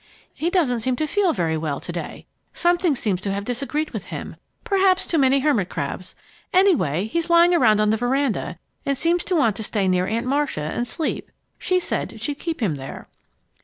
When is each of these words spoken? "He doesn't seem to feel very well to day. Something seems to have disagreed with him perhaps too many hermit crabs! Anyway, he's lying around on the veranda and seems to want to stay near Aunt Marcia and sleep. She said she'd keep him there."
"He 0.33 0.49
doesn't 0.49 0.79
seem 0.79 0.95
to 0.95 1.05
feel 1.05 1.31
very 1.31 1.55
well 1.55 1.79
to 1.79 1.91
day. 1.91 2.25
Something 2.55 2.95
seems 2.95 3.21
to 3.21 3.31
have 3.31 3.45
disagreed 3.45 3.91
with 3.91 4.05
him 4.05 4.35
perhaps 4.63 5.05
too 5.05 5.19
many 5.19 5.41
hermit 5.41 5.69
crabs! 5.69 6.15
Anyway, 6.51 7.05
he's 7.05 7.29
lying 7.29 7.53
around 7.53 7.79
on 7.79 7.91
the 7.91 7.97
veranda 7.97 8.57
and 8.83 8.97
seems 8.97 9.23
to 9.25 9.35
want 9.35 9.55
to 9.57 9.63
stay 9.63 9.87
near 9.87 10.07
Aunt 10.07 10.25
Marcia 10.25 10.71
and 10.73 10.87
sleep. 10.87 11.29
She 11.59 11.79
said 11.79 12.19
she'd 12.19 12.39
keep 12.39 12.63
him 12.63 12.77
there." 12.77 13.09